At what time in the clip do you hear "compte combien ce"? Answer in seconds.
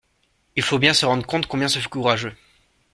1.27-1.77